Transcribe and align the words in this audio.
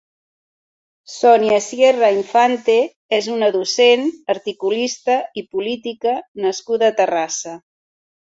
Sonia 1.15 1.59
Sierra 1.65 2.09
Infante 2.19 2.77
és 3.17 3.27
una 3.33 3.51
docent, 3.57 4.07
articulista 4.35 5.19
i 5.43 5.45
política 5.53 6.17
nascuda 6.49 6.91
a 6.91 6.97
Terrassa. 7.03 7.55